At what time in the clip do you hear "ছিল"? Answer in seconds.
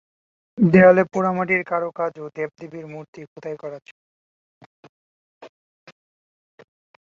3.85-3.97